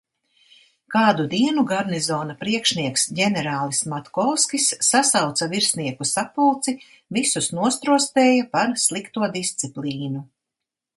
Kādu 0.93 1.25
dienu 1.33 1.65
garnizona 1.71 2.35
priekšnieks 2.39 3.05
ģenerālis 3.19 3.83
Matkovskis 3.93 4.71
sasauca 4.89 5.51
virsnieku 5.55 6.11
sapulci, 6.15 6.77
visus 7.19 7.55
nostrostēja 7.61 8.51
par 8.57 8.77
slikto 8.89 9.35
disciplīnu. 9.41 10.29